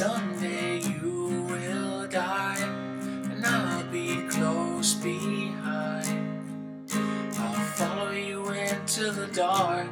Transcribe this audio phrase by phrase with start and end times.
[0.00, 6.40] Someday you will die, and I'll be close behind.
[7.38, 9.90] I'll follow you into the dark,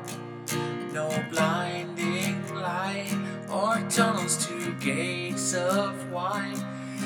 [0.94, 3.14] no blinding light
[3.52, 6.56] or tunnels to gates of wine.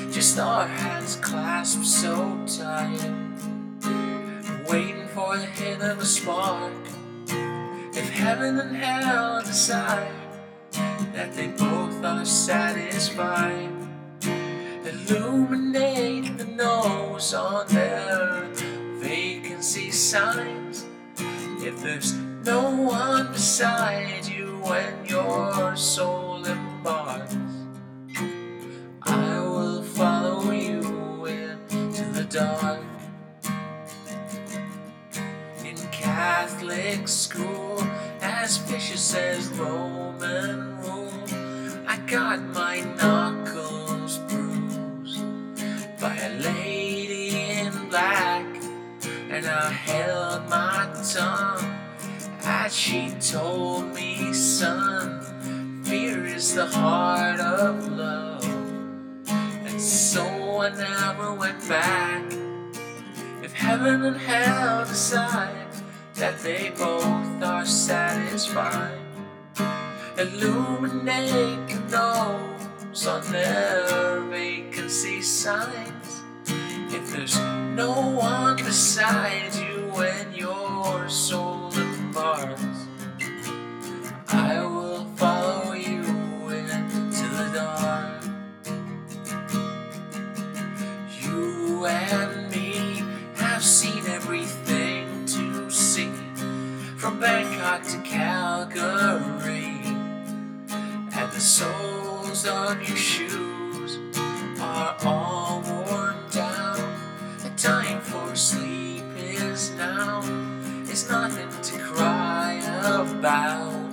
[0.09, 2.15] Just our hands clasped so
[2.47, 3.03] tight,
[4.69, 6.71] waiting for the hit of a spark.
[7.27, 10.23] If heaven and hell decide
[11.13, 12.25] that they both are
[14.85, 18.47] illuminate the no's on their
[18.99, 20.85] vacancy signs.
[21.59, 27.35] If there's no one beside you when your soul embarks,
[29.01, 32.79] I will follow you into the dark.
[35.65, 37.83] In Catholic school,
[38.21, 40.82] as vicious as Roman
[42.13, 45.25] got my knuckles bruised
[45.99, 48.45] by a lady in black,
[49.31, 51.75] and I held my tongue
[52.43, 58.45] as she told me, son, fear is the heart of love.
[59.65, 60.23] And so
[60.61, 62.31] I never went back.
[63.41, 65.73] If heaven and hell decide
[66.13, 68.99] that they both are satisfied,
[70.23, 76.23] illuminate the no's on their vacancy signs.
[76.47, 77.37] If there's
[77.75, 82.63] no one beside you when your soul embarks,
[84.29, 86.03] I will follow you
[86.49, 88.23] into the dark.
[91.21, 93.03] You and me
[93.35, 96.11] have seen everything to see,
[96.97, 99.72] from Bangkok to Calgary,
[101.43, 103.99] soles of your shoes
[104.61, 106.77] are all worn down.
[107.39, 110.21] The time for sleep is now.
[110.87, 112.61] It's nothing to cry
[112.95, 113.91] about.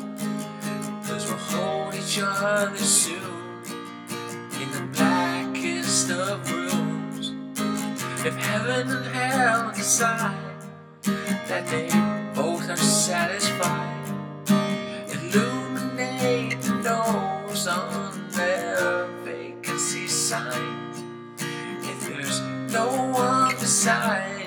[1.04, 3.64] Cause we'll hold each other soon
[4.60, 7.32] in the blackest of rooms.
[8.24, 10.38] If heaven and hell decide
[11.48, 11.99] that they.
[23.60, 24.39] the side.